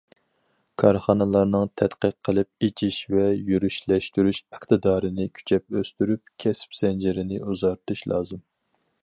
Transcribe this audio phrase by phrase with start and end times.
[0.83, 8.45] كارخانىلارنىڭ تەتقىق قىلىپ ئېچىش ۋە يۈرۈشلەشتۈرۈش ئىقتىدارىنى كۈچەپ ئۆستۈرۈپ، كەسىپ زەنجىرىنى ئۇزارتىش لازىم.